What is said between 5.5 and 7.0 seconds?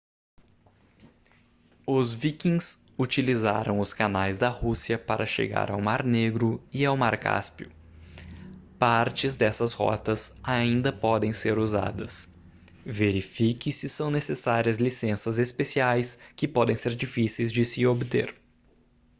ao mar negro e ao